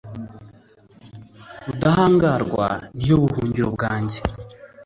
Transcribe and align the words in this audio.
rudahangarwa, 1.65 2.67
ni 2.95 3.05
yo 3.09 3.15
buhungiro 3.23 3.67
bwanjye 3.75 4.19